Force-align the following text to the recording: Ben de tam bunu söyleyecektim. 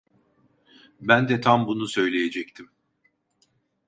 Ben 1.01 1.29
de 1.29 1.41
tam 1.41 1.67
bunu 1.67 1.87
söyleyecektim. 1.87 2.69